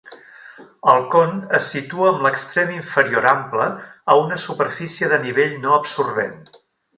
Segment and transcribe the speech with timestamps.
[0.93, 3.69] El con es situa amb l'extrem inferior ample
[4.15, 6.43] a una superfície de nivell no absorbent.